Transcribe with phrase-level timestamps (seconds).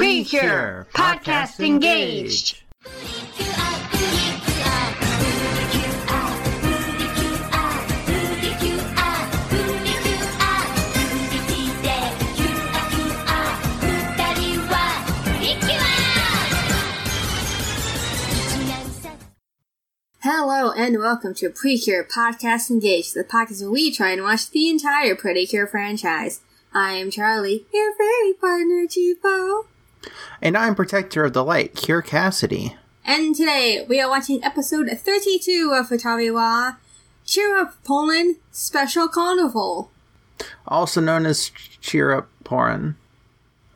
[0.00, 2.62] Precure Podcast Engaged.
[20.22, 24.70] Hello and welcome to Precure Podcast Engaged, the podcast where we try and watch the
[24.70, 26.40] entire Pretty Cure franchise.
[26.72, 29.66] I am Charlie, your fairy partner, Chipo.
[30.42, 32.76] And I'm Protector of the Light, Cure Cassidy.
[33.04, 36.76] And today we are watching episode 32 of Futari wa,
[37.24, 39.90] Cheer Up Pollun Special Carnival.
[40.66, 41.50] Also known as
[41.80, 42.96] Cheer Up Porn.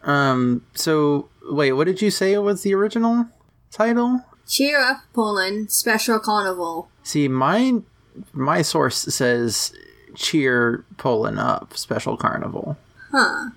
[0.03, 3.27] Um, so, wait, what did you say was the original
[3.71, 4.21] title?
[4.47, 6.89] Cheer Up Pollun Special Carnival.
[7.03, 7.81] See, my
[8.33, 9.75] my source says
[10.15, 12.77] Cheer Pollun Up Special Carnival.
[13.11, 13.51] Huh.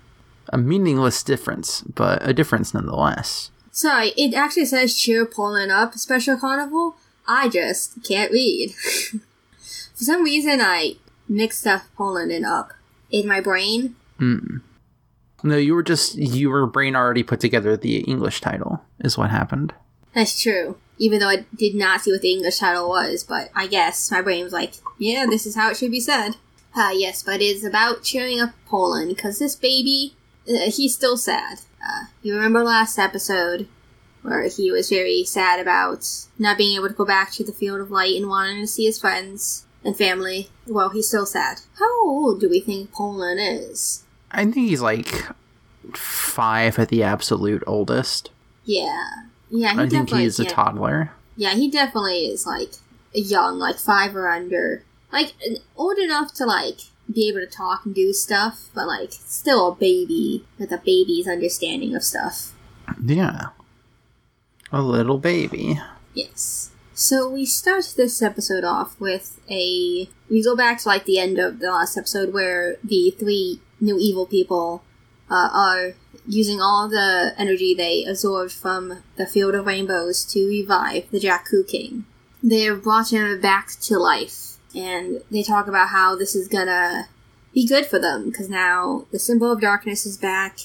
[0.50, 3.50] A meaningless difference, but a difference nonetheless.
[3.70, 6.96] Sorry, it actually says Cheer Pollun Up Special Carnival.
[7.26, 8.72] I just can't read.
[9.94, 10.94] For some reason, I
[11.28, 12.72] mixed up Pollun and Up
[13.10, 13.96] in my brain.
[14.18, 14.62] Mm.
[15.42, 19.74] No, you were just your brain already put together the English title is what happened.
[20.14, 20.76] That's true.
[20.98, 24.20] Even though I did not see what the English title was, but I guess my
[24.20, 26.36] brain was like, yeah, this is how it should be said.
[26.74, 30.16] Uh, yes, but it's about cheering up Pollun, because this baby,
[30.48, 31.60] he's still sad.
[31.86, 33.68] Uh, you remember last episode
[34.22, 37.80] where he was very sad about not being able to go back to the field
[37.80, 40.48] of light and wanting to see his friends and family?
[40.66, 41.60] Well, he's still sad.
[41.78, 44.04] How old do we think Pollun is?
[44.30, 45.24] I think he's like
[45.94, 48.30] five at the absolute oldest.
[48.64, 49.08] Yeah.
[49.50, 51.12] Yeah, he I think he's a toddler.
[51.36, 52.72] Yeah, he definitely is like
[53.12, 54.82] young, like five or under.
[55.12, 55.32] Like
[55.76, 56.80] old enough to like
[57.12, 61.28] be able to talk and do stuff, but like still a baby with a baby's
[61.28, 62.52] understanding of stuff.
[63.02, 63.48] Yeah.
[64.72, 65.80] A little baby.
[66.14, 66.70] Yes.
[66.92, 70.08] So we start this episode off with a.
[70.28, 73.98] We go back to like the end of the last episode where the three new
[73.98, 74.82] evil people
[75.30, 75.94] uh, are
[76.26, 81.66] using all the energy they absorbed from the Field of Rainbows to revive the Jaaku
[81.66, 82.04] King.
[82.42, 84.47] They have brought him back to life,
[84.78, 87.08] and they talk about how this is gonna
[87.52, 90.58] be good for them because now the symbol of darkness is back,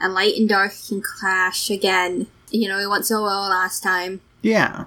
[0.00, 2.26] and light and dark can clash again.
[2.50, 4.20] You know, it went so well last time.
[4.42, 4.86] Yeah.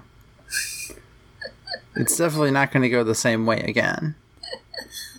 [1.96, 4.16] it's definitely not going to go the same way again.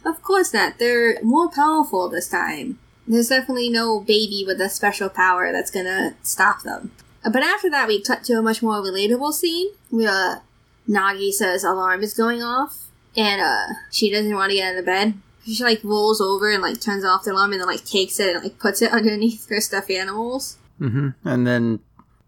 [0.05, 0.77] Of course not.
[0.77, 2.77] They're more powerful this time.
[3.07, 6.91] There's definitely no baby with a special power that's gonna stop them.
[7.23, 10.39] But after that, we cut to a much more relatable scene where uh,
[10.87, 12.84] Nagisa's alarm is going off,
[13.15, 15.13] and uh, she doesn't want to get out of bed.
[15.45, 18.35] She like rolls over and like turns off the alarm, and then like takes it
[18.35, 20.57] and like puts it underneath her stuffed animals.
[20.77, 21.79] hmm And then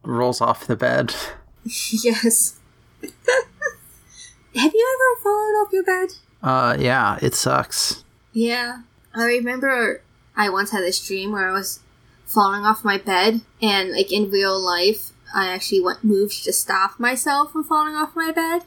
[0.03, 1.15] rolls off the bed.
[1.65, 2.59] yes.
[4.55, 6.09] Have you ever fallen off your bed?
[6.41, 8.03] Uh, yeah, it sucks.
[8.33, 8.81] Yeah.
[9.13, 10.01] I remember
[10.35, 11.79] I once had this dream where I was
[12.25, 16.99] falling off my bed, and like in real life, I actually went moved to stop
[16.99, 18.63] myself from falling off my bed.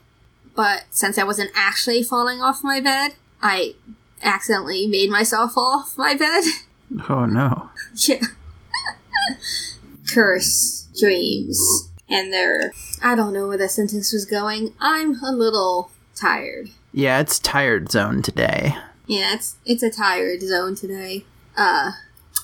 [0.55, 3.75] But since I wasn't actually falling off my bed, I
[4.23, 6.45] accidentally made myself fall off my bed.
[7.09, 7.71] Oh no.
[7.95, 8.21] yeah.
[10.13, 11.89] Curse dreams.
[12.09, 12.73] And they're.
[13.03, 14.75] I don't know where the sentence was going.
[14.81, 16.71] I'm a little tired.
[16.93, 18.75] Yeah, it's tired zone today.
[19.07, 21.25] Yeah, it's it's a tired zone today.
[21.57, 21.93] Uh,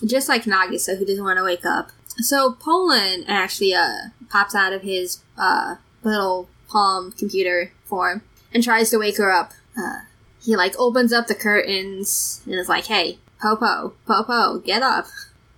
[0.05, 1.91] just like Nagisa, who doesn't want to wake up.
[2.19, 8.91] So Pollun actually uh pops out of his uh little palm computer form and tries
[8.91, 9.53] to wake her up.
[9.79, 10.01] Uh,
[10.43, 15.07] he like opens up the curtains and is like, "Hey, Popo, Popo, get up."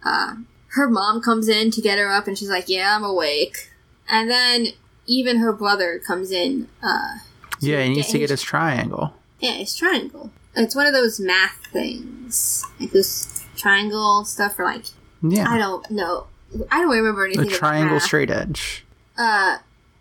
[0.05, 0.37] Uh,
[0.73, 3.71] her mom comes in to get her up, and she's like, "Yeah, I'm awake."
[4.09, 4.69] And then
[5.07, 6.69] even her brother comes in.
[6.83, 7.19] Uh,
[7.61, 9.15] Yeah, he needs to get his triangle.
[9.41, 10.31] yeah, it's triangle.
[10.55, 14.87] It's one of those math things, like those triangle stuff for like
[15.23, 16.27] yeah, I don't know.
[16.71, 17.49] I don't remember The anything.
[17.49, 18.85] about triangle straight edge.
[19.17, 19.59] Uh,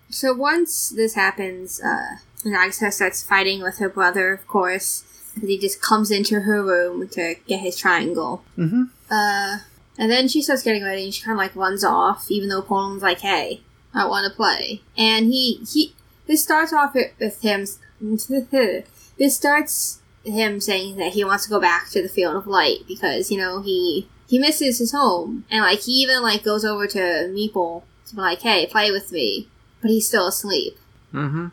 [0.09, 5.03] so once this happens, uh, Nagisa starts fighting with her brother, of course,
[5.33, 8.43] because he just comes into her room to get his triangle.
[8.57, 8.83] Mm-hmm.
[9.09, 9.59] Uh,
[9.97, 12.61] and then she starts getting ready, and she kind of like runs off, even though
[12.61, 13.61] Pollun's like, "Hey,
[13.93, 15.95] I want to play." And he he
[16.27, 17.65] this starts off with with him.
[19.17, 22.81] This starts him saying that he wants to go back to the field of light
[22.87, 26.85] because you know he he misses his home, and like he even like goes over
[26.87, 29.47] to Mepple to be like, "Hey, play with me,"
[29.81, 30.77] but he's still asleep.
[31.13, 31.47] Mm-hmm.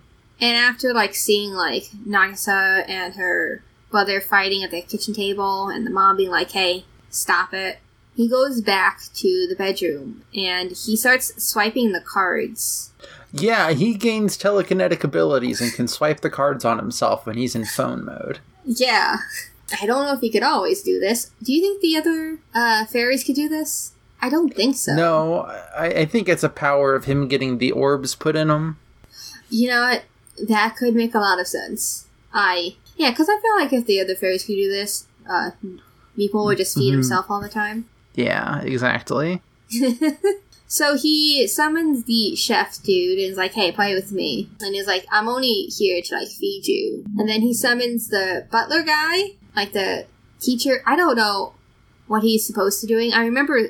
[0.45, 5.87] And after like seeing like Nagisa and her brother fighting at the kitchen table, and
[5.87, 7.79] the mom being like, "Hey, stop it,"
[8.15, 12.91] he goes back to the bedroom and he starts swiping the cards.
[13.33, 17.65] Yeah, he gains telekinetic abilities and can swipe the cards on himself when he's in
[17.65, 18.41] phone mode.
[18.67, 19.17] Yeah.
[19.81, 21.31] I don't know if he could always do this.
[21.43, 23.93] Do you think the other uh, fairies could do this?
[24.21, 24.95] I don't think so.
[24.95, 25.41] No,
[25.75, 28.77] I, I think it's a power of him getting the orbs put in him.
[29.49, 30.05] You know what?
[30.43, 32.07] That could make a lot of sense.
[32.33, 35.51] I yeah, because I feel like if the other fairies could do this, uh,
[36.19, 36.95] Mepple would just feed Mhm.
[36.95, 37.87] himself all the time.
[38.17, 39.43] Yeah, exactly.
[40.67, 44.87] So he summons the chef dude and is like, "Hey, play with me." And he's
[44.87, 49.33] like, "I'm only here to like feed you." And then he summons the butler guy,
[49.55, 50.07] like the
[50.41, 50.83] teacher.
[50.87, 51.53] I don't know
[52.07, 53.13] what he's supposed to doing.
[53.13, 53.69] I remember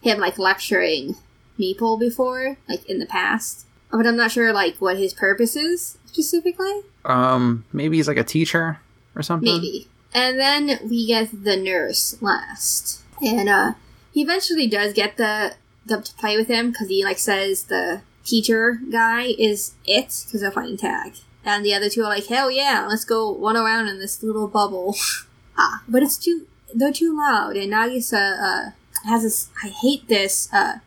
[0.00, 1.16] him like lecturing
[1.58, 5.98] Mepple before, like in the past, but I'm not sure like what his purpose is
[6.16, 6.80] specifically.
[7.04, 8.80] Um, maybe he's like a teacher
[9.14, 9.52] or something.
[9.52, 9.88] Maybe.
[10.14, 13.02] And then we get the nurse last.
[13.22, 13.74] And uh
[14.12, 15.54] he eventually does get the
[15.84, 20.40] them to play with him because he like says the teacher guy is it because
[20.40, 21.16] they're playing tag.
[21.44, 24.48] And the other two are like, hell yeah, let's go run around in this little
[24.48, 24.96] bubble.
[25.58, 27.56] ah, but it's too they're too loud.
[27.56, 28.70] And Nagisa uh
[29.04, 29.50] has this.
[29.62, 30.52] I hate this.
[30.52, 30.78] uh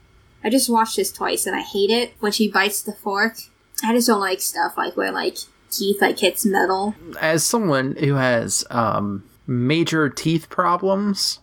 [0.43, 3.37] I just watched this twice and I hate it when she bites the fork.
[3.83, 5.37] I just don't like stuff like where like
[5.71, 6.95] teeth like hits metal.
[7.19, 11.39] As someone who has um, major teeth problems,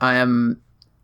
[0.00, 0.60] I am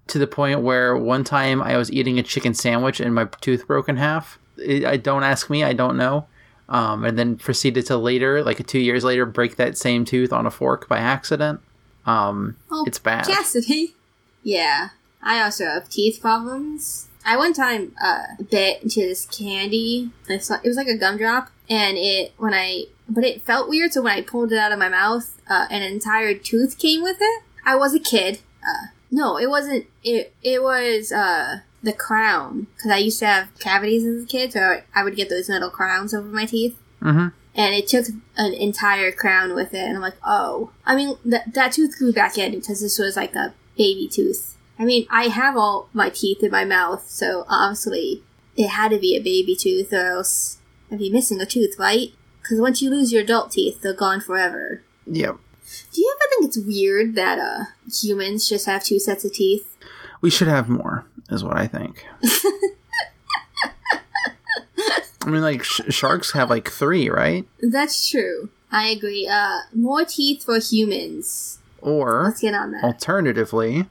[0.09, 3.67] to the point where one time I was eating a chicken sandwich and my tooth
[3.67, 4.39] broke in half.
[4.59, 6.27] I I don't ask me, I don't know.
[6.69, 10.47] Um, and then proceeded to later, like two years later, break that same tooth on
[10.47, 11.61] a fork by accident.
[12.07, 13.27] Um, Oh, it's bad.
[13.27, 13.95] Cassidy.
[14.43, 14.91] Yeah,
[15.23, 17.09] I also have teeth problems.
[17.25, 20.11] I one time uh, bit into this candy.
[20.29, 23.93] I saw, it was like a gumdrop, and it when I but it felt weird.
[23.93, 27.19] So when I pulled it out of my mouth, uh, an entire tooth came with
[27.21, 27.43] it.
[27.65, 28.41] I was a kid.
[28.63, 29.87] Uh, no, it wasn't.
[30.03, 34.53] It it was uh, the crown because I used to have cavities as a kid,
[34.53, 38.07] so I would get those metal crowns over my teeth hmm and it took
[38.37, 42.13] an entire crown with it and i'm like oh i mean th- that tooth grew
[42.13, 46.09] back in because this was like a baby tooth i mean i have all my
[46.11, 48.23] teeth in my mouth so obviously
[48.57, 50.59] it had to be a baby tooth or else
[50.91, 52.13] i'd be missing a tooth right?
[52.43, 54.83] Because once you lose your adult teeth they're gone forever.
[55.07, 55.37] Yep.
[55.93, 59.77] do you ever think it's weird that uh humans just have two sets of teeth?
[60.21, 62.05] We should have more, is what I think.
[65.27, 67.47] I mean, like, sh- sharks have like three, right?
[67.63, 68.51] that's true.
[68.71, 69.27] I agree.
[69.27, 71.59] Uh more teeth for humans.
[71.81, 72.85] Or let's get on that.
[72.85, 73.87] alternatively,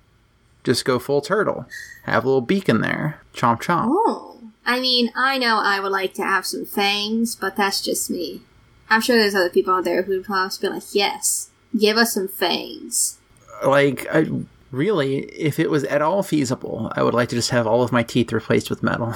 [0.63, 1.65] just go full turtle.
[2.03, 3.21] Have a little beak in there.
[3.33, 3.87] Chomp chomp.
[3.89, 4.39] Oh.
[4.65, 8.41] I mean, I know I would like to have some fangs, but that's just me.
[8.89, 12.13] I'm sure there's other people out there who would probably be like, yes, give us
[12.13, 13.17] some fangs.
[13.65, 14.25] Like, I,
[14.71, 17.91] really, if it was at all feasible, I would like to just have all of
[17.91, 19.15] my teeth replaced with metal.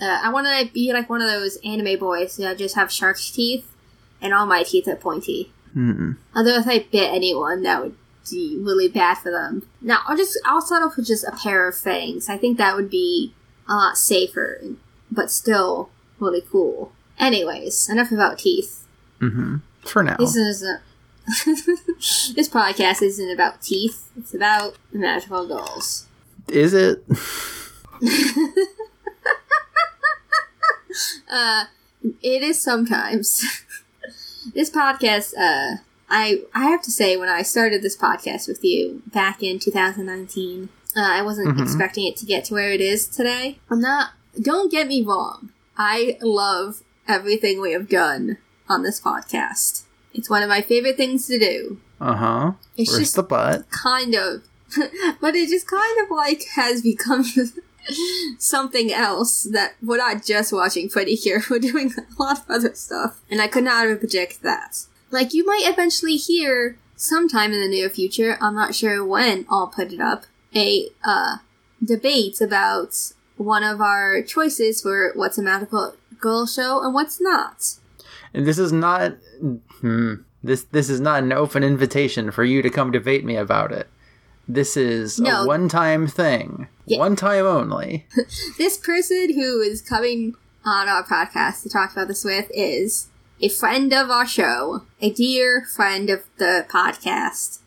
[0.00, 3.30] Uh, I want to be like one of those anime boys that just have shark's
[3.30, 3.66] teeth
[4.20, 5.52] and all my teeth are pointy.
[5.72, 6.12] Hmm.
[6.34, 7.96] Although if I bit anyone, that would
[8.30, 9.68] be really bad for them.
[9.80, 12.28] Now, I'll just, I'll settle for just a pair of fangs.
[12.28, 13.34] I think that would be
[13.68, 14.60] a lot safer,
[15.10, 16.92] but still really cool.
[17.18, 18.86] Anyways, enough about teeth.
[19.20, 20.16] hmm For now.
[20.16, 20.80] This isn't.
[22.36, 24.10] this podcast isn't about teeth.
[24.16, 26.06] It's about magical dolls.
[26.48, 27.04] Is it?
[31.30, 31.64] Uh,
[32.22, 33.44] it is sometimes.
[34.54, 39.02] this podcast, uh, I I have to say, when I started this podcast with you
[39.06, 41.62] back in 2019, uh, I wasn't Mhm.
[41.62, 43.58] expecting it to get to where it is today.
[43.70, 44.10] I'm not.
[44.40, 45.50] Don't get me wrong.
[45.76, 49.82] I love everything we have done on this podcast.
[50.14, 51.78] It's one of my favorite things to do.
[52.00, 52.52] Uh huh.
[52.76, 53.70] It's Where's just the butt?
[53.70, 54.42] kind of
[55.20, 57.24] but it just kind of like has become
[58.38, 62.74] something else that we're not just watching Freddy here we're doing a lot of other
[62.74, 67.60] stuff and i could not have predicted that like you might eventually hear sometime in
[67.60, 71.36] the near future i'm not sure when i'll put it up a uh
[71.84, 77.74] debate about one of our choices for what's a magical girl show and what's not
[78.32, 79.12] And this is not.
[79.80, 80.14] Hmm.
[80.42, 83.88] This this is not an open invitation for you to come debate me about it.
[84.48, 85.42] This is No.
[85.42, 86.98] a one-time thing, Yeah.
[86.98, 88.06] one time only.
[88.58, 90.34] this person who is coming
[90.64, 93.08] on our podcast to talk about this with is
[93.40, 97.58] a friend of our show, a dear friend of the podcast,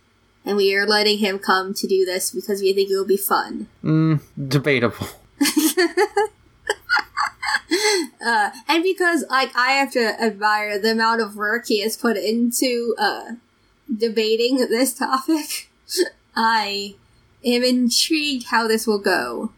[0.45, 3.17] and we are letting him come to do this because we think it will be
[3.17, 3.67] fun.
[3.83, 5.07] Mm, debatable.
[8.21, 12.17] Uh, and because like I have to admire the amount of work he has put
[12.17, 13.33] into uh,
[13.95, 15.69] debating this topic.
[16.35, 16.95] I
[17.45, 19.51] am intrigued how this will go.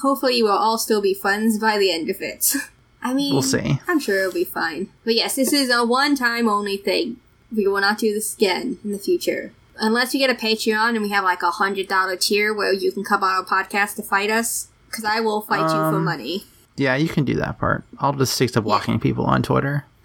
[0.00, 2.54] Hopefully, we'll all still be friends by the end of it.
[3.06, 3.78] I mean, We'll see.
[3.86, 4.88] I'm sure it'll be fine.
[5.04, 7.18] But yes, this is a one time only thing.
[7.54, 9.52] We will not do this again in the future.
[9.78, 12.90] Unless you get a Patreon and we have like a hundred dollar tier where you
[12.90, 14.68] can come on our podcast to fight us.
[14.88, 16.44] Because I will fight you for Um, money.
[16.76, 17.84] Yeah, you can do that part.
[17.98, 19.84] I'll just stick to blocking people on Twitter.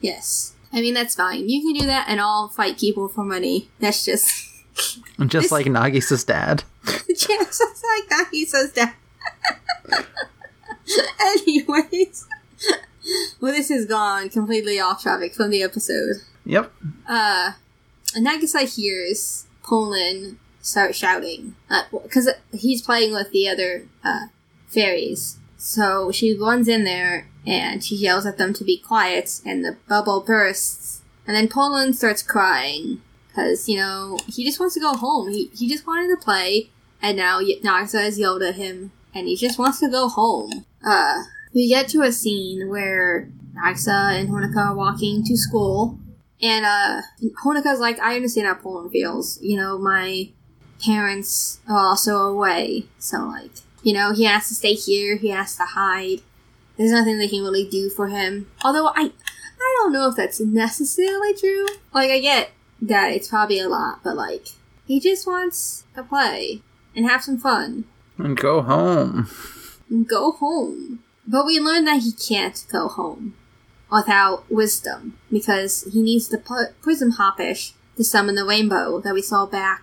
[0.00, 0.54] Yes.
[0.72, 1.48] I mean, that's fine.
[1.48, 3.68] You can do that and I'll fight people for money.
[3.80, 4.48] That's just.
[5.26, 6.64] Just like Nagisa's dad.
[7.16, 8.94] Just like that, he says that.
[11.20, 12.26] Anyways.
[13.40, 16.16] well, this has gone completely off topic from the episode.
[16.44, 16.72] Yep.
[17.08, 17.52] Uh,
[18.16, 21.54] Nagisa hears Pollun start shouting
[22.02, 24.26] because he's playing with the other uh,
[24.68, 25.38] fairies.
[25.56, 29.76] So she runs in there and she yells at them to be quiet, and the
[29.88, 31.02] bubble bursts.
[31.26, 35.30] And then Pollun starts crying because you know he just wants to go home.
[35.30, 36.70] He he just wanted to play,
[37.00, 40.64] and now Nagisa has yelled at him, and he just wants to go home.
[40.84, 41.22] Uh,
[41.54, 45.98] we get to a scene where Nagisa and Honoka are walking to school,
[46.42, 47.02] and uh,
[47.44, 49.40] Honoka's like, I understand how Pollun feels.
[49.42, 50.30] You know, my
[50.82, 53.50] parents are also away, so like,
[53.82, 55.16] you know, he has to stay here.
[55.16, 56.20] He has to hide.
[56.76, 58.50] There's nothing they can really do for him.
[58.64, 59.12] Although I,
[59.60, 61.66] I don't know if that's necessarily true.
[61.92, 64.46] Like, I get that it's probably a lot, but like,
[64.86, 66.62] he just wants to play
[66.96, 67.84] and have some fun
[68.18, 69.28] And go home.
[69.88, 71.00] and go home.
[71.26, 73.34] But we learn that he can't go home
[73.92, 76.38] without wisdom because he needs the
[76.82, 79.82] Prism Hopish to summon the rainbow that we saw back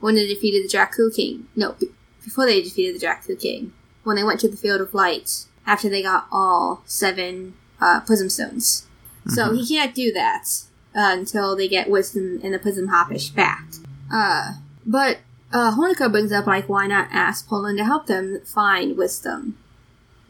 [0.00, 1.46] when they defeated the Jaaku King.
[1.56, 1.88] No, b-
[2.22, 3.72] before they defeated the Jaaku King.
[4.02, 8.28] When they went to the Field of Light after they got all seven uh, Prism
[8.28, 8.86] Stones.
[9.28, 10.46] So he can't do that
[10.94, 13.64] uh, until they get wisdom and the Prism Hopish back.
[14.12, 14.52] Uh,
[14.86, 15.18] but
[15.52, 19.56] uh, Honoka brings up like, why not ask Pollun to help them find wisdom?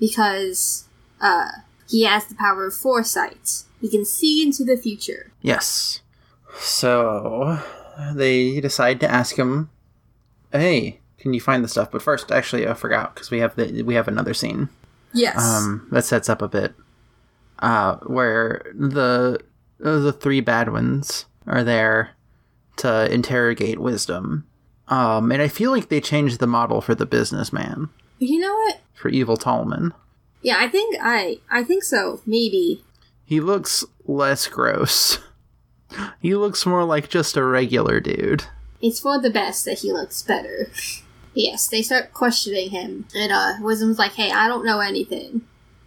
[0.00, 0.84] Because
[1.20, 1.48] uh,
[1.88, 3.62] he has the power of foresight.
[3.80, 5.30] He can see into the future.
[5.42, 6.00] Yes.
[6.58, 7.58] So
[8.14, 9.70] they decide to ask him,
[10.52, 13.82] "Hey, can you find the stuff?" But first, actually, I forgot because we have the
[13.82, 14.68] we have another scene
[15.12, 15.36] Yes.
[15.36, 16.74] um, that sets up a bit
[17.58, 19.40] uh, where the
[19.78, 22.10] the three bad ones are there
[22.76, 24.46] to interrogate wisdom.
[24.88, 27.88] Um, and I feel like they changed the model for the businessman
[28.18, 28.80] you know what?
[28.94, 29.92] for Evil Tallman.
[30.42, 32.20] Yeah, I think I I think so.
[32.26, 32.84] Maybe.
[33.24, 35.18] He looks less gross.
[36.20, 38.46] He looks more like just a regular dude.
[38.82, 40.68] It's for the best that he looks better.
[41.34, 45.42] yes, they start questioning him, and uh, Wisdom's like, "Hey, I don't know anything."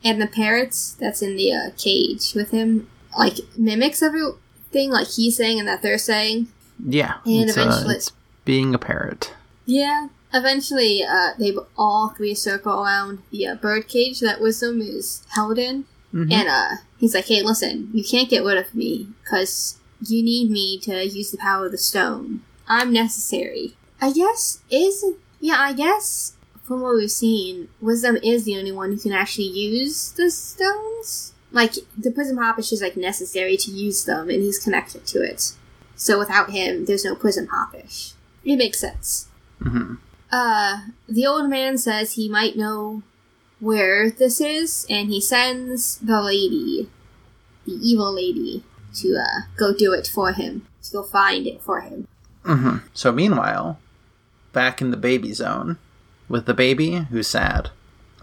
[0.06, 5.36] And the parrots that's in the uh, cage with him, like mimics everything like he's
[5.38, 6.47] saying and that they're saying.
[6.86, 8.12] Yeah, And uh, eventually- it's
[8.45, 9.33] being a parrot.
[9.65, 10.07] Yeah.
[10.33, 15.57] Eventually, uh, they all three circle around the uh, bird cage that Wisdom is held
[15.57, 16.31] in, Mhm.
[16.31, 20.51] and uh, he's like, "Hey, listen, you can't get rid of me because you need
[20.51, 22.41] me to use the power of the stone.
[22.67, 25.03] I'm necessary." I guess is
[25.39, 25.55] yeah.
[25.59, 30.12] I guess from what we've seen, Wisdom is the only one who can actually use
[30.12, 31.31] the stones.
[31.51, 35.20] Like the Prism Hopish is just like necessary to use them, and he's connected to
[35.22, 35.54] it.
[35.96, 38.13] So without him, there's no Prism Hopish.
[38.44, 39.27] It makes sense.
[39.60, 39.96] hmm
[40.32, 43.01] Uh, the old man says he might know
[43.60, 46.89] where this is, and he sends the lady,
[47.66, 48.63] the evil lady,
[48.96, 52.08] to uh, go do it for him, to go find it for him.
[52.44, 53.80] hmm So meanwhile,
[54.54, 55.77] back in the baby zone,
[56.30, 57.70] with the baby who's sad,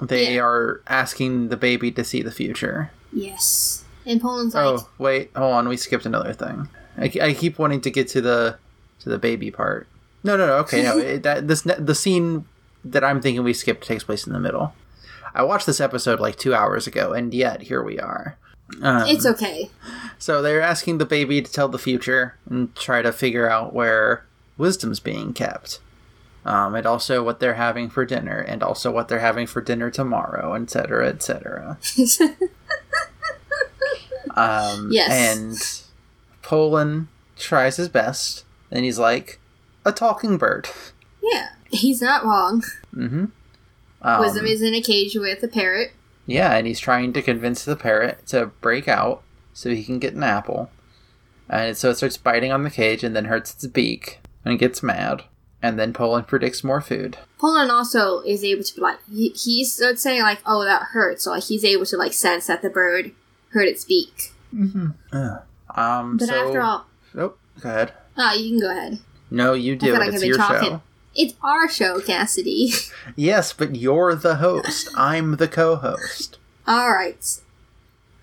[0.00, 0.43] they Yeah.
[0.45, 2.90] are asking the baby to see the future.
[3.14, 3.85] Yes.
[4.06, 6.68] And Pollun's like, oh wait, hold on, we skipped another thing.
[6.99, 8.59] I, I keep wanting to get to the
[9.00, 9.87] to the baby part.
[10.23, 10.54] No, no, no.
[10.59, 10.99] Okay, no.
[10.99, 12.44] it, that this the scene
[12.85, 14.75] that I'm thinking we skipped takes place in the middle.
[15.35, 18.37] I watched this episode like two hours ago, and yet here we are.
[18.83, 19.71] Um, it's okay.
[20.18, 24.25] So they're asking the baby to tell the future and try to figure out where
[24.56, 25.80] wisdom's being kept.
[26.47, 29.90] Um, and also what they're having for dinner, and also what they're having for dinner
[29.90, 31.78] tomorrow, etc., etc.
[34.34, 35.36] Um, Yes.
[35.36, 35.56] And
[36.42, 39.40] Pollun tries his best, and he's like,
[39.84, 40.68] a talking bird.
[41.22, 41.50] yeah.
[41.70, 42.62] He's not wrong.
[42.94, 43.24] Mm-hmm.
[44.02, 45.90] Um, Wisdom is in a cage with a parrot.
[46.26, 49.22] Yeah, and he's trying to convince the parrot to break out
[49.52, 50.70] so he can get an apple.
[51.50, 54.82] And so it starts biting on the cage and then hurts its beak and gets
[54.82, 55.24] mad.
[55.62, 57.18] And then Pollun predicts more food.
[57.40, 61.30] Pollun also is able to like he, he starts saying like, "Oh, that hurts." So
[61.30, 63.12] like he's able to like sense that the bird
[63.54, 64.32] hurt its beak.
[65.12, 65.38] Uh,
[65.75, 67.92] Um, But so, after all, oh, go ahead.
[68.16, 68.99] ah, you can go ahead.
[69.30, 70.68] No, you do feel I've It's your talking.
[70.70, 70.82] show.
[71.16, 72.73] It's our show, Cassidy.
[73.16, 74.88] Yes, but you're the host.
[74.96, 76.38] I'm the co-host.
[76.66, 77.25] All right.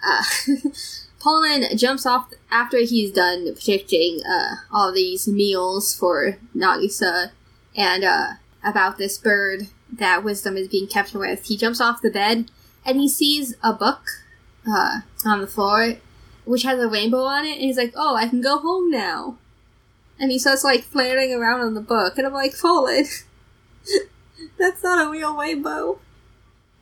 [0.05, 0.23] Uh,
[1.19, 7.31] Pollun jumps off after he's done predicting uh, all these meals for Nagisa
[7.75, 8.27] and uh,
[8.63, 11.45] about this bird that Wisdom is being kept with.
[11.45, 12.49] He jumps off the bed
[12.85, 14.03] and he sees a book
[14.67, 15.97] uh, on the floor
[16.45, 19.37] which has a rainbow on it, and he's like, "Oh, I can go home now."
[20.19, 23.07] And he starts like flaring around on the book, and I'm like, "Pollun,
[24.59, 25.99] that's not a real rainbow."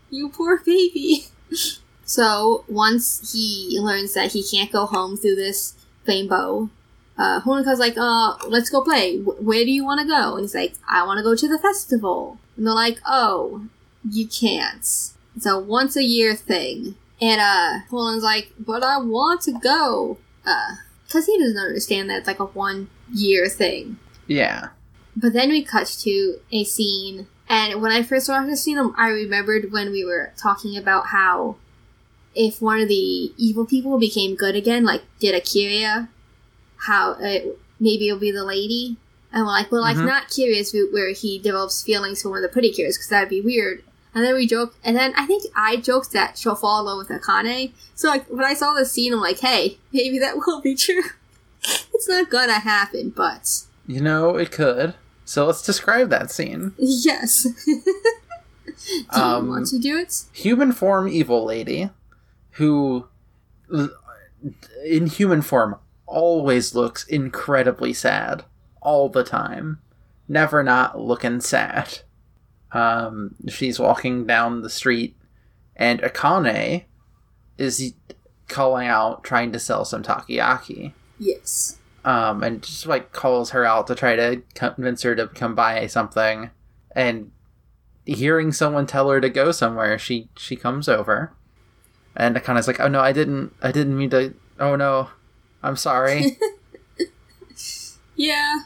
[0.10, 1.26] You poor baby.
[2.06, 5.76] So once he learns that he can't go home through this
[6.08, 6.72] rainbow,
[7.20, 9.20] uh, Honoka's like, uh, let's go play.
[9.20, 10.34] Wh- where do you want to go?
[10.34, 12.40] And he's like, I want to go to the festival.
[12.58, 13.68] And they're like, oh,
[14.10, 14.80] you can't.
[14.80, 16.96] It's a once a year thing.
[17.22, 20.18] And, uh, Pollun's like, but I want to go.
[20.46, 20.76] Uh,
[21.12, 23.98] cause he doesn't understand that it's like a one year thing.
[24.28, 24.70] Yeah.
[25.16, 29.10] But then we cut to a scene, and when I first watched the scene, I
[29.10, 31.58] remembered when we were talking about how
[32.36, 36.08] if one of the evil people became good again, like did Akira,
[36.78, 38.98] how it, maybe it'll be the lady.
[39.34, 40.06] And we're like, well, like Mhm.
[40.06, 43.42] not curious where he develops feelings for one of the pretty cures, because that'd be
[43.42, 43.84] weird.
[44.14, 46.98] And then we joke, and then I think I joked that she'll fall in love
[46.98, 47.74] with Akane.
[47.94, 51.04] So like when I saw the scene, I'm like, hey, maybe that will be true.
[51.94, 54.96] it's not gonna happen, but You know, it could.
[55.26, 56.74] So let's describe that scene.
[56.78, 57.44] Yes.
[57.66, 60.24] do you Um, want to do it?
[60.34, 61.92] Human form evil lady
[62.54, 63.08] who
[64.86, 65.76] in human form
[66.08, 68.44] always looks incredibly sad
[68.82, 69.80] all the time.
[70.28, 72.00] Never not looking sad.
[72.72, 75.16] Um, she's walking down the street
[75.76, 76.84] and Akane
[77.58, 77.94] is
[78.48, 80.94] calling out trying to sell some takoyaki.
[81.18, 81.78] Yes.
[82.06, 85.86] um, and just like calls her out to try to convince her to come buy
[85.88, 86.50] something.
[86.96, 87.32] And
[88.06, 91.32] hearing someone tell her to go somewhere, she she comes over,
[92.16, 94.34] and Akane's like, "Oh no, I didn't, I didn't mean to.
[94.60, 95.10] Oh no,
[95.62, 96.38] I'm sorry."
[98.16, 98.60] Yeah.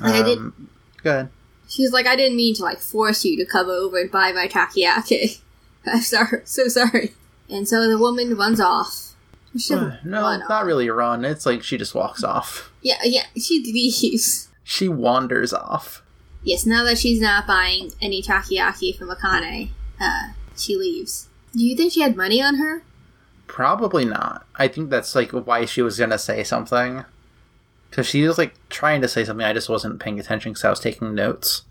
[0.00, 0.68] Like, I did- um,
[1.02, 1.28] Good.
[1.68, 4.46] She's like, I didn't mean to like force you to come over and buy my
[4.48, 5.40] takoyaki.
[5.86, 7.12] I'm sorry, so sorry.
[7.48, 9.14] And so the woman runs off.
[9.56, 10.66] Shouldn't No, run not off.
[10.66, 11.24] really a run.
[11.24, 12.70] It's like she just walks off.
[12.82, 14.48] Yeah, yeah, she leaves.
[14.64, 16.02] She wanders off.
[16.42, 21.28] Yes, now that she's not buying any takoyaki from Akane, uh, she leaves.
[21.52, 22.82] Do you think she had money on her?
[23.46, 24.44] Probably not.
[24.56, 27.04] I think that's like why she was gonna say something.
[27.96, 30.68] Because she was like trying to say something, I just wasn't paying attention because I
[30.68, 31.62] was taking notes.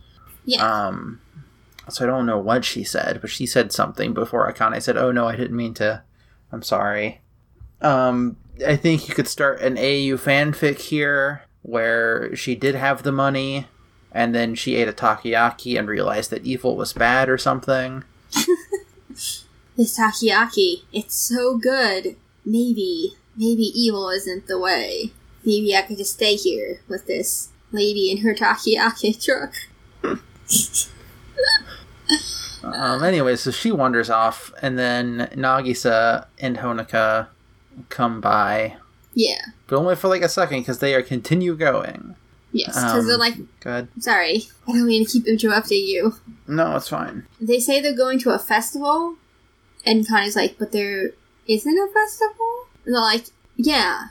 [0.44, 0.66] Yeah.
[0.66, 1.22] Um,
[1.88, 5.12] so I don't know what she said, but she said something before Akane said, "Oh
[5.12, 6.02] no, I didn't mean to.
[6.52, 7.22] I'm sorry."
[7.80, 13.12] Um, I think you could start an AU fanfic here where she did have the
[13.12, 13.68] money,
[14.12, 18.04] and then she ate a takoyaki and realized that evil was bad or something.
[19.78, 22.16] This takoyaki, it's so good.
[22.46, 25.12] Maybe, maybe evil isn't the way.
[25.46, 29.54] Maybe I could just stay here with this lady in her takoyaki truck.
[32.64, 37.28] Um, anyway, so she wanders off, and then Nagisa and Honoka
[37.90, 38.78] come by,
[39.14, 39.40] Yeah.
[39.68, 42.16] but only for like a second because they are continue going.
[42.52, 43.90] Yes, because they're Um, like, Good.
[44.00, 46.16] sorry, I don't mean to keep interrupting you.
[46.48, 47.28] No, it's fine.
[47.40, 49.16] They say they're going to a festival,
[49.86, 51.12] and Connie's like, but there
[51.48, 52.66] isn't a festival?
[52.86, 53.26] And they're like,
[53.58, 54.08] yeah,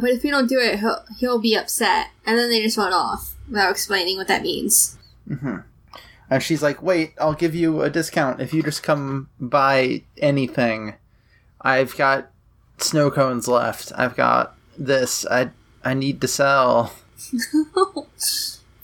[0.00, 2.08] but if we don't do it, he'll, he'll be upset.
[2.26, 4.96] And then they just run off without explaining what that means.
[5.26, 5.58] hmm
[6.30, 10.94] And she's like, "Wait, I'll give you a discount if you just come buy anything.
[11.60, 12.30] I've got
[12.78, 13.92] snow cones left.
[13.96, 15.26] I've got this.
[15.30, 15.50] I
[15.84, 16.92] I need to sell."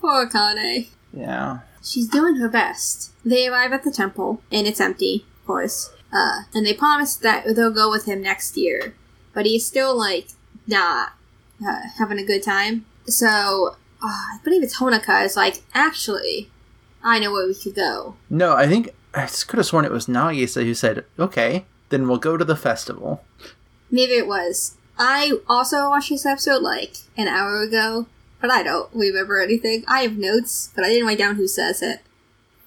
[0.01, 0.87] Poor Kane.
[1.13, 1.61] Yeah.
[1.83, 3.13] She's doing her best.
[3.25, 5.91] They arrive at the temple, and it's empty, of course.
[6.13, 8.95] Uh, and they promise that they'll go with him next year.
[9.35, 10.29] But he's still, like,
[10.67, 11.13] not
[11.67, 12.85] uh, having a good time.
[13.07, 16.51] So, uh, I believe it's Honoka is like, actually,
[17.03, 18.17] I know where we could go.
[18.31, 22.19] No, I think I could have sworn it was Nagisa who said, "Okay, then we'll
[22.19, 23.25] go to the festival."
[23.91, 24.77] Maybe it was.
[24.99, 28.07] I also watched this episode, like, an hour ago,
[28.41, 29.85] but I don't remember anything.
[29.89, 32.01] I have notes, but I didn't write down who says it.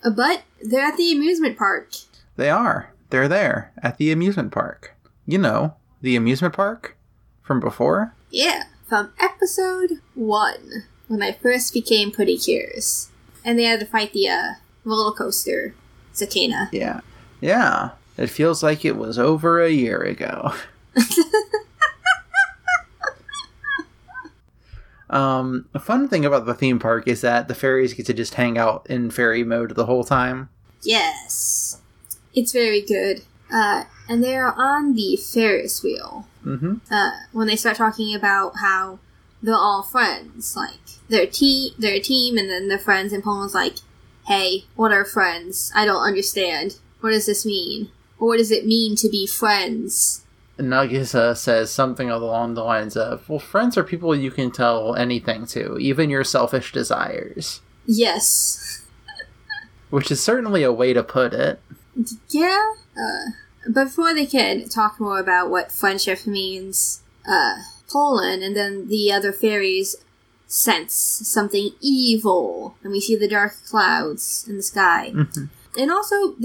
[0.04, 1.90] Uh, But they're at the amusement park.
[2.36, 2.92] They are.
[3.10, 4.94] They're there at the amusement park.
[5.26, 6.97] You know, the amusement park
[7.48, 8.14] from before.
[8.30, 13.10] Yeah, from episode one, when I first became pretty curious.
[13.44, 15.74] And they had to fight the uh, roller coaster,
[16.14, 16.70] Zakenna.
[16.72, 17.00] Yeah.
[17.40, 17.92] Yeah.
[18.18, 20.54] It feels like it was over a year ago.
[25.10, 28.34] Um, a fun thing about the theme park is that the fairies get to just
[28.34, 30.50] hang out in fairy mode the whole time.
[30.84, 31.82] Yes.
[32.34, 33.22] It's very good.
[33.52, 36.28] Uh, and they're on the Ferris wheel.
[36.48, 36.74] Mm-hmm.
[36.90, 39.00] Uh, when they start talking about how
[39.42, 40.80] they're all friends, like
[41.10, 43.14] they're team, they're a team, and then they're friends.
[43.14, 43.78] And Pollun's like,
[44.28, 45.72] "Hey, what are friends?
[45.76, 46.78] I don't understand.
[47.02, 47.92] What does this mean?
[48.20, 50.24] Or what does it mean to be friends?"
[50.58, 55.46] Nagisa says something along the lines of, Well, friends are people you can tell anything
[55.48, 57.62] to, even your selfish desires.
[57.86, 58.84] Yes.
[59.90, 61.62] Which is certainly a way to put it.
[62.30, 62.74] Yeah.
[63.00, 63.32] Uh,
[63.71, 67.56] before they can talk more about what friendship means, uh,
[67.89, 69.95] Pollun and then the other fairies
[70.47, 75.12] sense something evil, and we see the dark clouds in the sky.
[75.13, 75.45] Mm-hmm.
[75.80, 76.36] And also,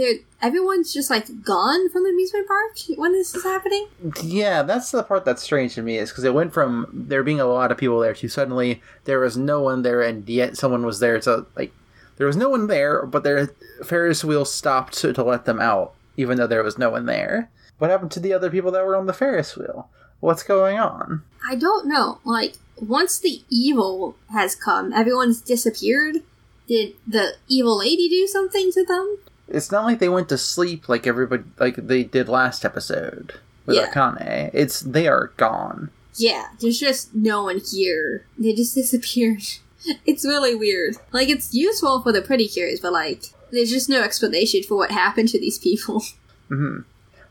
[0.42, 3.86] everyone's just like gone from the amusement park when this is happening.
[4.22, 7.40] Yeah, that's the part that's strange to me, is because it went from there being
[7.40, 10.84] a lot of people there to suddenly there was no one there, and yet someone
[10.84, 11.72] was there to, like,
[12.18, 13.46] there was no one there, but their
[13.82, 17.50] Ferris wheel stopped to, to let them out, even though there was no one there.
[17.78, 19.88] What happened to the other people that were on the Ferris wheel?
[20.20, 21.22] What's going on?
[21.48, 22.18] I don't know.
[22.24, 26.16] Like, once the evil has come, everyone's disappeared.
[26.68, 29.18] Did the evil lady do something to them?
[29.48, 33.34] It's not like they went to sleep like everybody like they did last episode
[33.66, 33.90] with Yeah.
[33.92, 34.50] Akane.
[34.54, 35.90] It's they are gone.
[36.14, 38.24] Yeah, there's just no one here.
[38.38, 39.42] They just disappeared.
[40.06, 40.94] It's really weird.
[41.10, 44.90] Like, it's useful for the pretty cures, but like, there's just no explanation for what
[44.90, 46.02] happened to these people.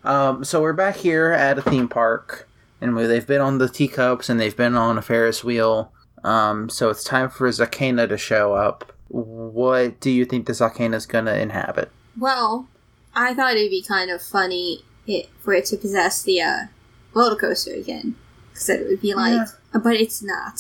[0.04, 3.70] Um, so we're back here at a theme park, and we, they've been on the
[3.70, 5.92] teacups and they've been on a Ferris wheel.
[6.24, 8.94] Um, so it's time for Zakenna to show up.
[9.10, 11.92] What do you think the Zakenna's gonna inhabit?
[12.18, 12.68] Well,
[13.14, 16.60] I thought it'd be kind of funny it, for it to possess the uh,
[17.14, 18.16] roller coaster again.
[18.50, 20.60] Because it would be like, but it's not.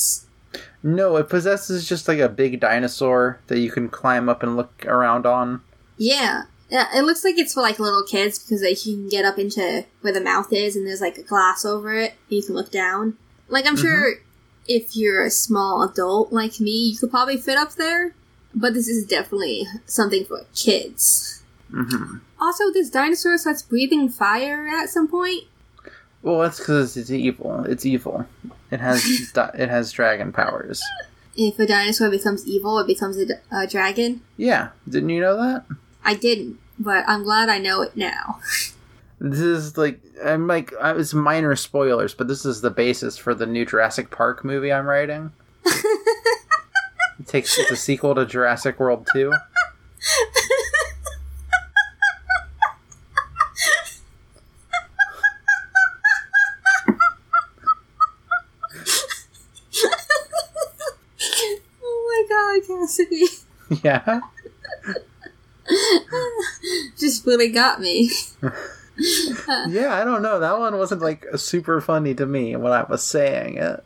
[0.83, 4.85] No, it possesses just like a big dinosaur that you can climb up and look
[4.85, 5.61] around on.
[5.97, 6.43] Yeah.
[6.69, 9.37] Yeah, it looks like it's for like little kids because like you can get up
[9.37, 12.55] into where the mouth is and there's like a glass over it and you can
[12.55, 13.17] look down.
[13.49, 14.13] Like I'm sure
[14.67, 18.15] if you're a small adult like me, you could probably fit up there,
[18.55, 21.43] but this is definitely something for kids.
[21.69, 25.43] hmm Also, this dinosaur starts breathing fire at some point.
[26.21, 27.65] Well, that's because it's evil.
[27.65, 28.25] It's evil.
[28.71, 30.81] It has di- it has dragon powers.
[31.35, 34.21] If a dinosaur becomes evil, it becomes a, d- a dragon.
[34.37, 35.65] Yeah, didn't you know that?
[36.03, 38.39] I didn't, but I'm glad I know it now.
[39.23, 43.45] This is like I'm like it's minor spoilers, but this is the basis for the
[43.45, 45.31] new Jurassic Park movie I'm writing.
[45.63, 49.31] it takes it's a sequel to Jurassic World Two.
[61.83, 63.25] oh my god, Cassidy.
[63.83, 64.19] Yeah,
[66.99, 68.11] Just really got me.
[69.69, 69.93] yeah.
[69.93, 70.41] I don't know.
[70.41, 73.81] That one wasn't like super funny to me when I was saying it,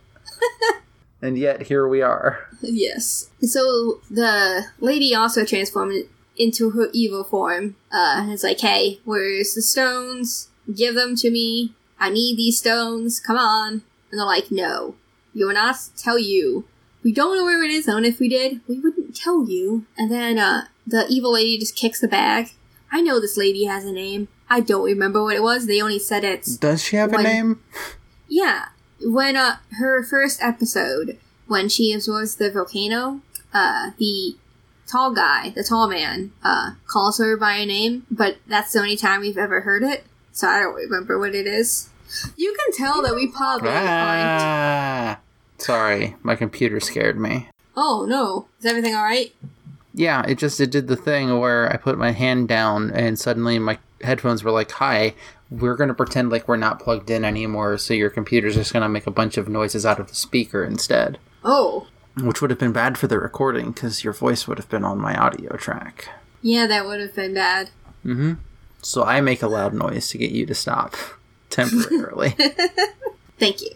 [1.21, 2.48] and yet here we are.
[2.62, 3.30] Yes.
[3.41, 7.76] So the lady also transformed into her evil form.
[7.91, 10.50] Uh, and it's like, hey, where's the stones?
[10.74, 11.74] Give them to me.
[12.00, 13.19] I need these stones.
[13.19, 13.84] Come on.
[14.12, 14.95] And they're like, no,
[15.34, 16.65] you will not tell you.
[17.06, 19.86] We don't know where it is, and if we did, we wouldn't tell you.
[19.96, 22.54] And then uh, the evil lady just kicks the bag.
[22.91, 24.28] I know this lady has a name.
[24.50, 25.68] I don't remember what it was.
[25.68, 26.48] They only said it.
[26.60, 27.62] Does she have a name?
[28.28, 28.70] yeah,
[29.02, 33.22] when uh her first episode, when she absorbs the volcano,
[33.54, 34.36] uh the
[34.88, 38.98] tall guy, the tall man, uh calls her by a name, but that's the only
[38.98, 41.89] time we've ever heard it, so I don't remember what it is.
[42.36, 45.20] You can tell that we probably aren't.
[45.58, 47.50] Sorry, my computer scared me.
[47.78, 49.34] Oh no, is everything all right?
[49.94, 53.60] Yeah, it just it did the thing where I put my hand down and suddenly
[53.60, 55.13] my headphones were like, "Hi,
[55.50, 58.84] we're going to pretend like we're not plugged in anymore, so your computer's just going
[58.84, 61.88] to make a bunch of noises out of the speaker instead." Oh,
[62.22, 64.98] Which would have been bad for the recording cuz your voice would have been on
[65.00, 66.10] my audio track.
[66.41, 67.70] yeah, that would have been bad.
[68.06, 68.34] Mm-hmm.
[68.82, 70.96] So I make a loud noise to get you to stop
[71.50, 72.36] temporarily.
[73.39, 73.72] Thank you.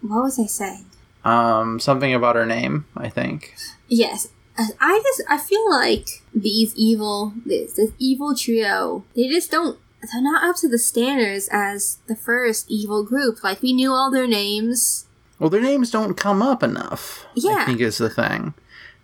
[0.00, 0.86] What was I saying?
[1.24, 3.54] Um something about her name, I think.
[3.88, 4.28] Yes.
[4.58, 9.78] Uh, I just I feel like these evil this this evil trio they just don't
[10.00, 13.42] they're not up to the standards as the first evil group.
[13.42, 15.06] Like we knew all their names.
[15.38, 17.26] Well, their names don't come up enough.
[17.34, 18.54] Yeah, I think is the thing.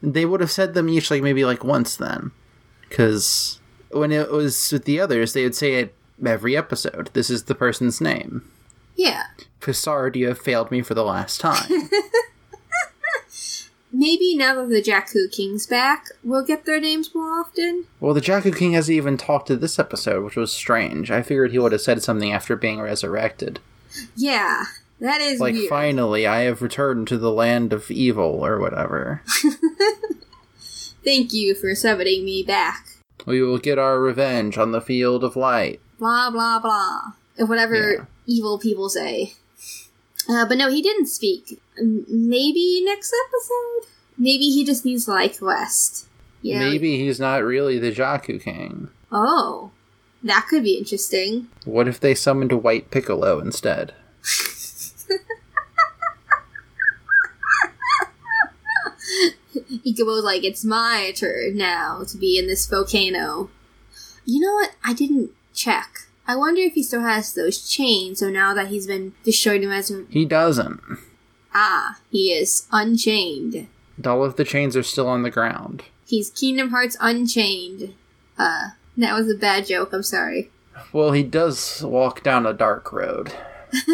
[0.02, 2.32] They would have said them each like maybe like once then,
[2.88, 7.10] because when it was with the others, they would say it every episode.
[7.12, 8.48] This is the person's name.
[8.96, 9.24] Yeah.
[9.64, 11.68] Pisard, you have failed me for the last time.
[13.92, 17.84] maybe now that the Jaaku King's back, we'll get their names more often.
[18.00, 21.10] Well, the Jaaku King hasn't even talked to this episode, which was strange.
[21.10, 23.60] I figured he would have said something after being resurrected.
[24.16, 24.64] Yeah,
[25.00, 25.68] that is Like, weird.
[25.68, 29.22] finally, I have returned to the land of evil, or whatever.
[31.04, 32.86] Thank you for summoning me back.
[33.26, 35.80] we will get our revenge on the field of light.
[35.98, 37.12] Blah blah blah.
[37.46, 38.04] Whatever Yeah.
[38.26, 39.34] evil people say.
[40.28, 41.60] Uh, but no, he didn't speak.
[41.78, 43.90] Maybe next episode.
[44.16, 46.06] Maybe he just needs to like rest.
[46.42, 46.70] You know?
[46.70, 48.88] Maybe he's not really the Jaaku King.
[49.10, 49.70] Oh,
[50.22, 51.48] that could be interesting.
[51.64, 53.94] What if they summoned a White Piccolo instead?
[59.86, 63.50] Ilkubo's like, it's my turn now to be in this volcano.
[64.24, 64.72] You know what?
[64.84, 65.93] I didn't check.
[66.26, 69.70] I wonder if he still has those chains, so now that he's been destroyed him
[69.70, 69.92] as.
[70.08, 70.80] He doesn't.
[71.54, 73.68] Ah, he is unchained.
[74.04, 75.84] All of the chains are still on the ground.
[76.06, 77.94] He's Kingdom Hearts Unchained.
[78.38, 80.50] Uh, that was a bad joke, I'm sorry.
[80.92, 83.32] Well, he does walk down a dark road.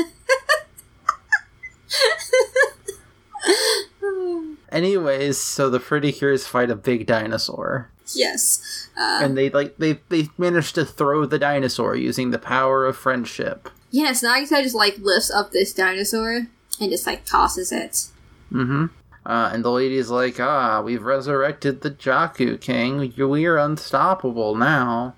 [4.73, 7.90] Anyways, so the Pretty Cures fight a big dinosaur.
[8.14, 8.88] Yes.
[8.99, 12.96] Uh, and they like they they managed to throw the dinosaur using the power of
[12.96, 13.68] friendship.
[13.90, 16.46] yes, Nagisa just like lifts up this dinosaur
[16.81, 18.07] and just like tosses it.
[18.53, 18.87] Mm-hmm.
[19.25, 23.12] Uh, and the lady's like, "Ah, we've resurrected the Jaaku King.
[23.16, 25.14] We are unstoppable now,"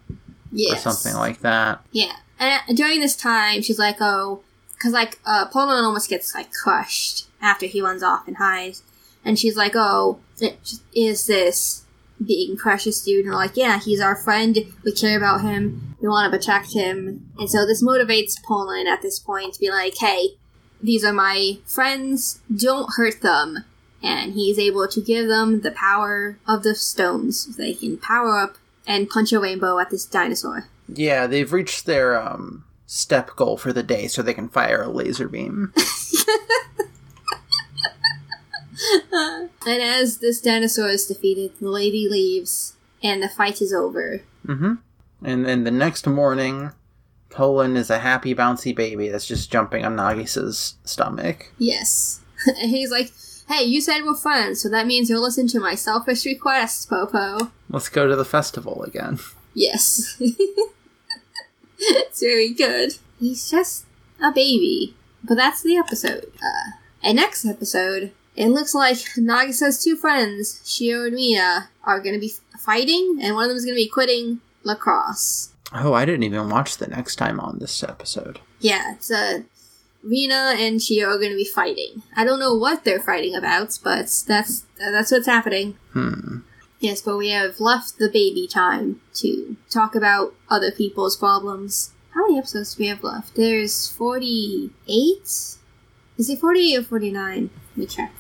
[0.51, 0.85] Yes.
[0.87, 1.85] or something like that.
[1.93, 4.43] Yeah, and uh, during this time, she's like, "Oh,
[4.75, 8.83] because like uh, Pollun almost gets like crushed after he runs off and hides,"
[9.25, 11.85] and she's like, "Oh, it, is this
[12.27, 14.59] being precious dude?" And we're like, "Yeah, he's our friend.
[14.85, 15.97] We care about him.
[16.01, 19.71] We want to protect him." And so this motivates Pollun at this point to be
[19.71, 20.37] like, "Hey,
[20.83, 22.41] these are my friends.
[22.55, 23.65] Don't hurt them."
[24.03, 27.47] And he's able to give them the power of the stones.
[27.47, 28.57] So they can power up
[28.87, 30.69] and punch a rainbow at this dinosaur.
[30.89, 34.89] Yeah, they've reached their um step goal for the day, so they can fire a
[34.89, 35.73] laser beam.
[39.65, 44.23] And as this dinosaur is defeated, the lady leaves, and the fight is over.
[44.47, 44.75] mm-hmm.
[45.25, 46.73] And then the next morning,
[47.31, 51.53] Pollun is a happy bouncy baby that's just jumping on Nagisa's stomach.
[51.59, 52.21] Yes.
[52.47, 53.13] and he's like,
[53.49, 57.53] hey, you said we're friends, so that means you'll listen to my selfish requests, Popo.
[57.69, 59.19] Let's go to the festival again.
[59.55, 60.17] Yes.
[61.79, 62.95] it's very good.
[63.21, 63.85] He's just
[64.21, 64.97] a baby.
[65.25, 66.33] But that's the episode.
[66.43, 72.15] Uh, and next episode, it looks like Nagisa's two friends, Shiho and Rina, are going
[72.15, 75.51] to be fighting, and one of them is going to be quitting lacrosse.
[75.75, 78.41] Oh, I didn't even watch the next time on this episode.
[78.61, 79.43] Yeah, it's uh,
[80.03, 82.03] Rina and Shiho are going to be fighting.
[82.17, 85.77] I don't know what they're fighting about, but that's that's what's happening.
[85.93, 86.39] Hmm.
[86.81, 91.93] Yes, but we have left the baby time to talk about other people's problems.
[92.11, 93.37] How many episodes do we have left?
[93.37, 95.23] There's 48?
[95.25, 95.57] Is
[96.19, 97.51] it 48 or 49?
[97.71, 98.13] Let me check.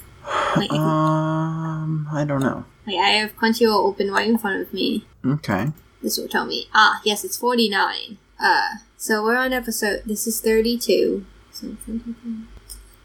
[0.56, 2.64] Wait, Um, I don't know.
[2.86, 5.06] wait, I have Crunchyroll open right in front of me.
[5.24, 5.68] Okay.
[6.02, 6.66] This will tell me.
[6.74, 8.18] Ah, yes, it's 49.
[8.42, 10.02] Uh, so we're on episode.
[10.04, 11.24] This is 32.
[11.52, 11.76] So,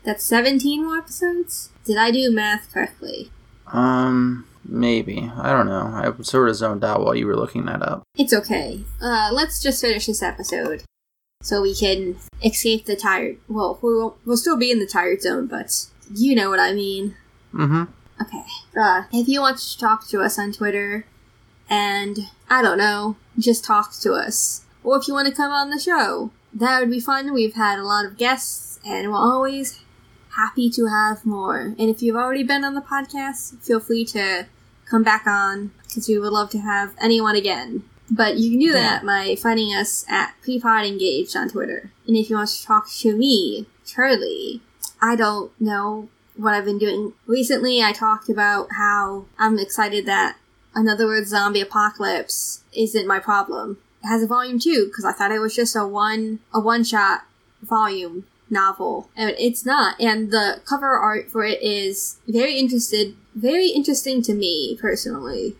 [0.03, 1.69] that's 17 more episodes?
[1.85, 3.29] Did I do math correctly?
[3.67, 5.29] Um, maybe.
[5.37, 5.91] I don't know.
[5.93, 8.03] I sort of zoned out while you were looking that up.
[8.17, 8.83] It's okay.
[9.01, 10.83] Uh, let's just finish this episode
[11.43, 13.37] so we can escape the tired.
[13.47, 17.15] Well, we'll, we'll still be in the tired zone, but you know what I mean.
[17.53, 17.83] Mm-hmm.
[18.21, 18.43] Okay.
[18.79, 21.05] Uh, if you want to talk to us on Twitter,
[21.69, 22.17] and
[22.49, 25.79] I don't know, just talk to us, or if you want to come on the
[25.79, 27.33] show, that would be fun.
[27.33, 29.81] We've had a lot of guests, and we're always
[30.35, 31.75] happy to have more.
[31.77, 34.47] And if you've already been on the podcast, feel free to
[34.89, 37.83] come back on because we would love to have anyone again.
[38.09, 41.91] But you can do that by finding us at Prepod Engaged on Twitter.
[42.07, 44.61] And if you want to talk to me, Charlie,
[45.01, 47.13] I don't know what I've been doing.
[47.25, 50.37] Recently, I talked about how I'm excited that
[50.73, 53.79] Another World Zombie Apocalypse isn't my problem.
[54.03, 56.83] It has a volume two because I thought it was just a one a one
[56.83, 57.25] shot
[57.63, 59.99] volume novel, and it's not.
[59.99, 65.55] And the cover art for it is very interested, very interesting to me personally.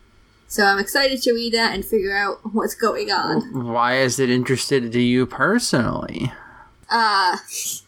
[0.48, 3.66] So I'm excited to read that and figure out what's going on.
[3.66, 6.32] Why is it interested to you personally?
[6.90, 7.38] Uh,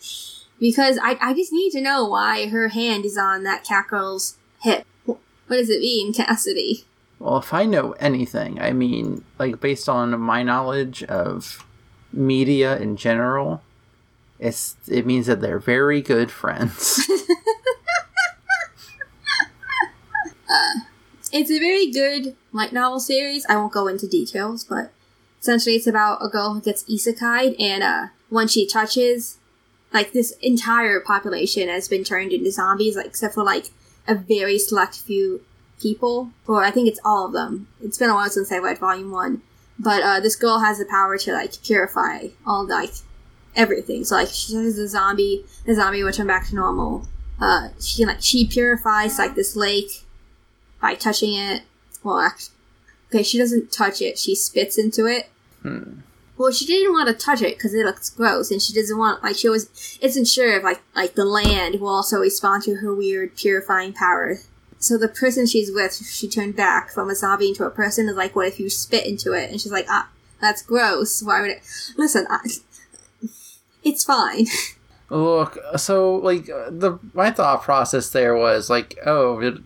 [0.59, 4.85] because I, I just need to know why her hand is on that cackle's hip.
[5.05, 5.19] What
[5.49, 6.85] does it mean, Cassidy?
[7.17, 11.65] Well, if I know anything, I mean, like based on my knowledge of
[12.13, 13.61] media in general,
[14.37, 17.01] it's it means that they're very good friends.
[21.31, 23.45] It's a very good light novel series.
[23.47, 24.91] I won't go into details, but
[25.39, 29.37] essentially it's about a girl who gets isekai'd, and uh, when she touches,
[29.93, 33.67] like this entire population has been turned into zombies, like except for like
[34.07, 35.41] a very select few
[35.81, 37.67] people, or I think it's all of them.
[37.81, 39.41] It's been a while since I read volume one,
[39.77, 42.91] but uh, this girl has the power to like purify all like
[43.55, 44.03] everything.
[44.03, 47.07] So like she touches a zombie, the zombie will turn back to normal.
[47.41, 50.05] Uh, she like she purifies like this lake
[50.81, 51.63] by touching it.
[52.03, 52.55] Well, actually,
[53.09, 54.17] okay, she doesn't touch it.
[54.17, 55.29] She spits into it.
[55.61, 55.99] Hmm.
[56.39, 59.21] Well, she didn't want to touch it because it looks gross, and she doesn't want
[59.21, 62.95] like she was isn't sure if like like the land will also respond to her
[62.95, 64.37] weird purifying power.
[64.77, 68.07] So the person she's with, she turned back from a zombie into a person.
[68.07, 69.51] Is like, what if you spit into it?
[69.51, 70.07] And she's like, ah,
[70.39, 71.21] that's gross.
[71.21, 71.61] Why would it?
[71.97, 72.39] Listen, I,
[73.83, 74.47] it's fine.
[75.09, 79.57] Look, so like the my thought process there was like, oh,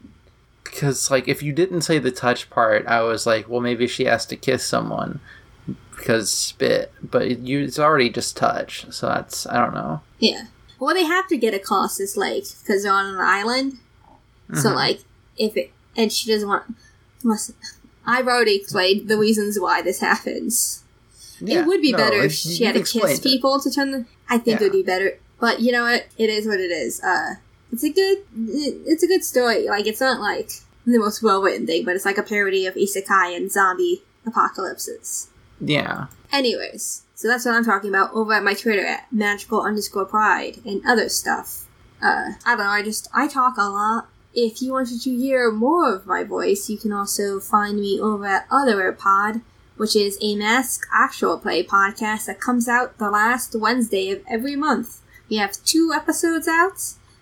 [0.63, 4.05] because like if you didn't say the touch part, I was like, well, maybe she
[4.05, 5.19] has to kiss someone
[6.03, 10.01] because spit, but you it's already just touch, so that's I don't know.
[10.19, 10.47] Yeah.
[10.79, 13.77] Well, they have to get across this lake because they're on an island.
[14.53, 14.75] So Mhm.
[14.75, 14.99] like,
[15.37, 16.63] if it and she doesn't want.
[17.23, 17.55] Listen,
[18.05, 20.83] I've already explained the reasons why this happens.
[21.39, 23.23] Yeah, it would be no, better if she had to kiss it.
[23.23, 24.05] people to turn the.
[24.29, 26.07] I think it would be better, but you know what?
[26.17, 27.01] It is what it is.
[27.01, 27.35] Uh,
[27.71, 29.67] it's a good, it's a good story.
[29.69, 30.49] Like it's not like
[30.85, 35.29] the most well written thing, but it's like a parody of isekai and zombie apocalypses.
[35.59, 40.05] Yeah, Anyways, so that's what I'm talking about over at my Twitter at magical underscore
[40.05, 41.67] pride and other stuff.
[42.01, 44.07] Uh, I don't know, I just, I talk a lot.
[44.33, 48.25] If you wanted to hear more of my voice, you can also find me over
[48.25, 49.41] at Otherwhere Pod,
[49.77, 54.55] which is a mask actual play podcast that comes out the last Wednesday of every
[54.55, 55.01] month.
[55.29, 56.81] We have two episodes out.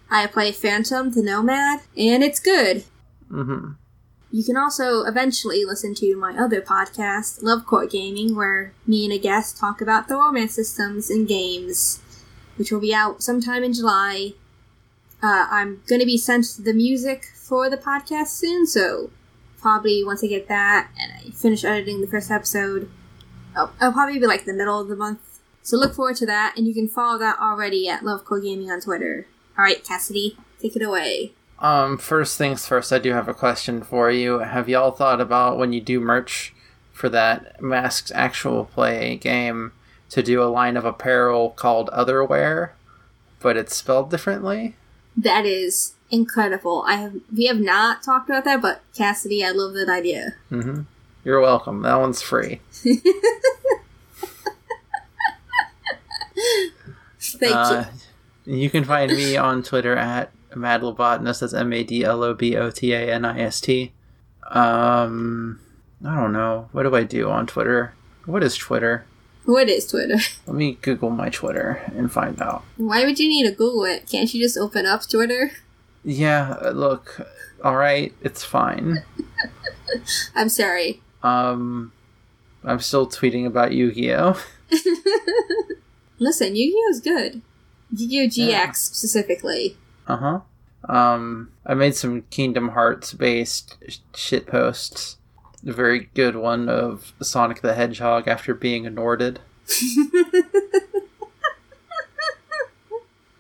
[0.10, 2.86] I play Phantom the Nomad, and it's good.
[3.30, 3.72] hmm
[4.34, 9.14] You can also eventually listen to my other podcast, Love Court Gaming, where me and
[9.14, 12.00] a guest talk about the romance systems in games,
[12.56, 14.32] which will be out sometime in July.
[15.22, 19.10] Uh, I'm going to be sent the music for the podcast soon, so
[19.60, 22.90] probably once I get that and I finish editing the first episode,
[23.54, 25.42] I'll, I'll probably be like the middle of the month.
[25.62, 28.72] So look forward to that, and you can follow that already at Love Court Gaming
[28.72, 29.28] on Twitter.
[29.58, 31.34] Alright, Cassidy, take it away.
[31.62, 34.40] Um, first things first, I do have a question for you.
[34.40, 36.54] Have y'all thought about when you do merch
[36.92, 39.72] for that Masked Actual Play game
[40.10, 42.72] to do a line of apparel called Otherware,
[43.40, 44.76] but it's spelled differently?
[45.16, 46.84] That is incredible.
[46.88, 50.36] I have we have not talked about that, but Cassidy, I love that idea.
[50.52, 50.82] Mm-hmm.
[51.24, 51.84] You're welcome.
[51.84, 52.60] That one's free.
[57.20, 57.86] Thank Uh,
[58.46, 61.40] you can find me on Twitter at madlobotanist.
[61.42, 63.92] That's M A D L O B O T A N I S T.
[64.50, 65.60] Um,
[66.06, 66.70] I don't know.
[66.72, 67.94] What do I do on Twitter?
[68.26, 69.06] What is Twitter?
[69.46, 70.18] What is Twitter?
[70.48, 72.64] Let me Google my Twitter and find out.
[72.78, 74.08] Why would you need to Google it?
[74.10, 75.52] Can't you just open up Twitter?
[76.04, 77.28] Yeah, look,
[77.64, 79.04] all right, it's fine.
[80.36, 81.02] I'm sorry.
[81.24, 81.92] Um,
[82.64, 84.40] I'm still tweeting about Yu-Gi-Oh.
[86.20, 87.42] Listen, Yu-Gi-Oh is good.
[87.96, 88.72] Yu-Gi-Oh GX Yeah.
[88.72, 89.78] specifically.
[90.12, 90.40] Uh huh.
[90.94, 95.18] Um, I made some Kingdom Hearts based sh- shit posts.
[95.66, 99.38] A very good one of Sonic the Hedgehog after being anorted.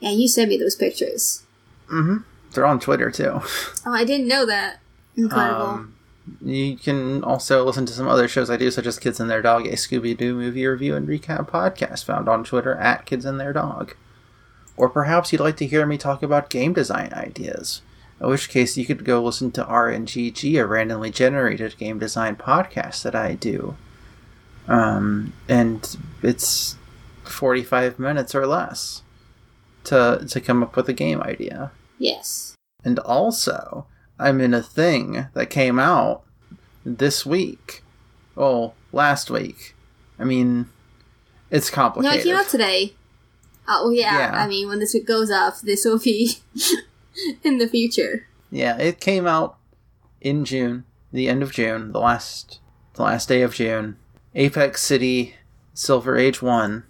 [0.01, 1.43] Yeah, you sent me those pictures.
[1.87, 2.17] Mm-hmm.
[2.51, 3.41] They're on Twitter too.
[3.85, 4.79] Oh, I didn't know that.
[5.15, 5.65] Incredible.
[5.65, 5.95] Um,
[6.41, 9.41] you can also listen to some other shows I do, such as Kids and Their
[9.41, 13.39] Dog, a Scooby Doo movie review and recap podcast found on Twitter at Kids and
[13.39, 13.95] Their Dog.
[14.81, 17.83] Or perhaps you'd like to hear me talk about game design ideas,
[18.19, 23.03] in which case you could go listen to RNGG, a randomly generated game design podcast
[23.03, 23.77] that I do.
[24.67, 26.77] Um, and it's
[27.25, 29.03] 45 minutes or less
[29.83, 31.71] to, to come up with a game idea.
[31.99, 32.55] yes.
[32.83, 33.85] And also,
[34.17, 36.23] I'm in a thing that came out
[36.83, 37.83] this week.
[38.33, 39.75] Well, last week.
[40.17, 40.69] I mean,
[41.51, 42.15] it's complicated.
[42.15, 42.95] No, it came out today.
[43.79, 44.17] Oh, yeah.
[44.17, 44.43] Yeah.
[44.43, 46.37] I mean, when this goes up, this will be
[47.43, 48.27] in the future.
[48.49, 49.57] Yeah, it came out
[50.19, 52.59] in June, the end of June, the last
[52.95, 53.97] the last day of June.
[54.35, 55.35] Apex City
[55.73, 56.83] Silver Age 1.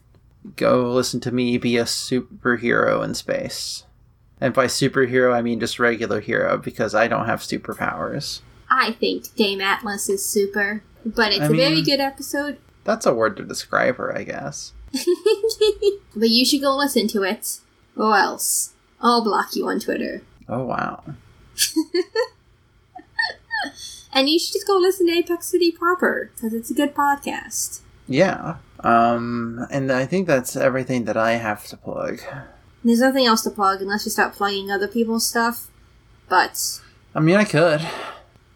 [0.56, 3.86] Go listen to me be a superhero in space.
[4.40, 8.42] And by superhero, I mean just regular hero because I don't have superpowers.
[8.70, 12.58] I think Dame Atlas is super, but it's I a very good episode.
[12.84, 14.74] That's a word to describe her, I guess.
[16.16, 17.60] but you should go listen to it,
[17.96, 20.22] or else I'll block you on Twitter.
[20.50, 21.04] Oh wow.
[24.14, 27.80] And you should just go listen to Apex City proper because it's a good podcast.
[28.08, 28.58] Yeah.
[28.82, 32.20] Um, and I think that's everything that I have to plug.
[32.84, 35.68] There's nothing else to plug unless you start plugging other people's stuff.
[36.28, 36.82] But
[37.16, 37.82] I mean, I could.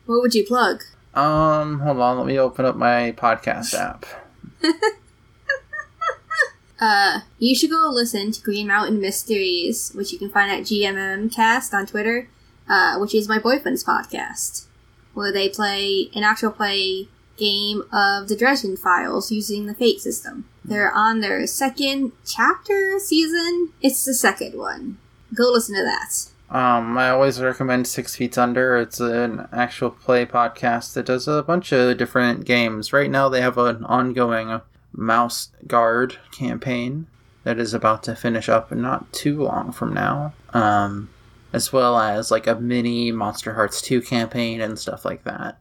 [0.06, 0.84] what would you plug?
[1.14, 2.18] Um, hold on.
[2.18, 4.06] Let me open up my podcast app.
[6.80, 11.74] Uh, you should go listen to Green Mountain Mysteries, which you can find at GMMcast
[11.74, 12.30] on Twitter,
[12.68, 14.66] uh, which is my boyfriend's podcast,
[15.14, 17.08] where they play an actual play
[17.38, 20.46] game of the Dresden Files using the Fate system.
[20.64, 23.72] They're on their second chapter season.
[23.82, 24.98] It's the second one.
[25.34, 26.30] Go listen to that.
[26.50, 28.78] Um, I always recommend Six Feet Under.
[28.78, 32.94] It's an actual play podcast that does a bunch of different games.
[32.94, 34.62] Right now, they have an ongoing
[34.96, 37.08] Mouse Guard campaign
[37.44, 40.34] that is about to finish up not too long from now.
[40.54, 41.10] Um,
[41.54, 45.58] as well as like a mini Monsterhearts 2 campaign and stuff like that.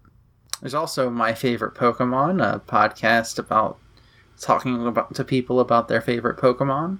[0.61, 3.78] There's also My Favorite Pokemon, a podcast about
[4.41, 6.99] talking about to people about their favorite Pokemon.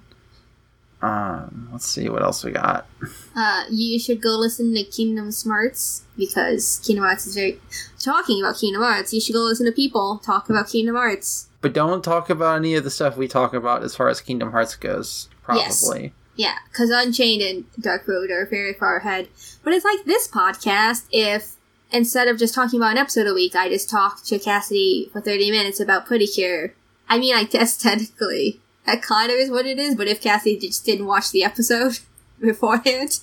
[1.05, 2.87] Um, let's see what else we got.
[3.35, 7.59] Uh, you should go listen to Kingdom Smarts because Kingdom Hearts is very
[7.99, 9.13] talking about Kingdom Hearts.
[9.13, 11.47] You should go listen to people talk about Kingdom Hearts.
[11.61, 14.51] But don't talk about any of the stuff we talk about as far as Kingdom
[14.51, 15.29] Hearts goes.
[15.43, 16.11] Probably.
[16.35, 19.27] Yeah, because Unchained and Dark Road are very far ahead.
[19.63, 21.55] But it's like this podcast if
[21.91, 25.21] instead of just talking about an episode a week, I just talked to Cassidy for
[25.21, 26.73] 30 minutes about Pretty Cure.
[27.07, 30.57] I mean, I guess technically that kind of is what it is, but if Cassidy
[30.59, 31.99] just didn't watch the episode
[32.39, 33.19] beforehand,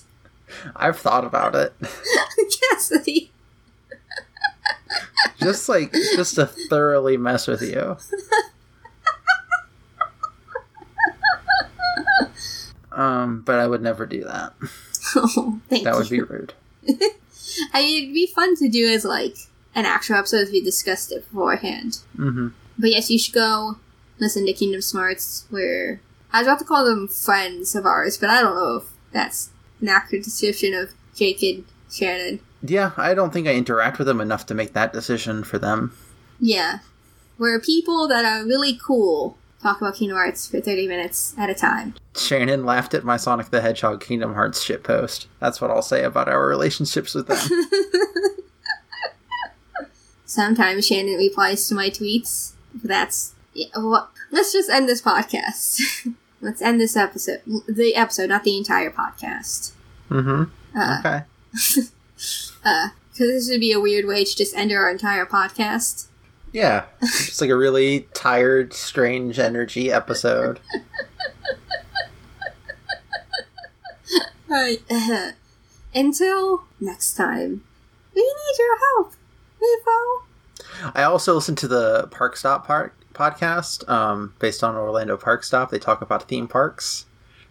[0.75, 1.73] I've thought about it.
[2.71, 3.31] Cassidy.
[5.39, 7.97] just like just to thoroughly mess with you.
[12.91, 14.53] Um, but I would never do that.
[15.15, 15.97] Oh, thank That you.
[15.99, 16.53] would be rude.
[17.71, 19.35] I mean, it'd be fun to do as like
[19.75, 21.99] an actual episode if we discussed it beforehand.
[22.15, 22.47] hmm
[22.79, 23.77] But yes, you should go
[24.19, 26.01] listen to Kingdom Smarts, where
[26.31, 29.49] I was about to call them friends of ours, but I don't know if that's
[29.81, 32.39] an accurate description of Jake and Shannon.
[32.61, 35.95] Yeah, I don't think I interact with them enough to make that decision for them.
[36.39, 36.79] Yeah.
[37.37, 41.55] Where people that are really cool talk about Kingdom Hearts for 30 minutes at a
[41.55, 41.95] time.
[42.15, 45.27] Shannon laughed at my Sonic the Hedgehog Kingdom Hearts shit post.
[45.39, 47.39] That's what I'll say about our relationships with them.
[50.25, 52.53] Sometimes Shannon replies to my tweets.
[52.73, 53.35] That's.
[53.53, 55.79] Yeah, well, let's just end this podcast.
[56.41, 57.41] let's end this episode.
[57.67, 59.71] The episode, not the entire podcast.
[60.09, 60.43] mm-hmm.
[60.77, 61.23] Uh, Okay.
[62.65, 66.07] uh, because this would be a weird way to just end our entire podcast.
[66.51, 66.85] Yeah.
[67.01, 70.59] It's like a really tired, strange energy episode.
[74.49, 74.81] Alright,
[75.95, 77.63] until next time,
[78.15, 79.13] we need your help,
[79.59, 80.91] Revo.
[80.95, 85.71] I also listened to the Park Stop Park podcast, um, based on Orlando Park Stop.
[85.71, 87.05] They talk about theme parks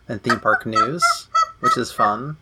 [0.08, 1.02] and theme park news,
[1.60, 2.36] which is fun.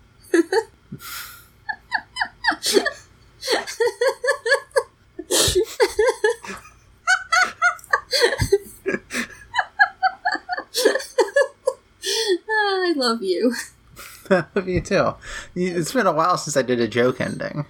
[12.03, 13.55] Ah, I love you.
[14.31, 15.15] I love you too.
[15.55, 17.67] It's been a while since I did a joke ending.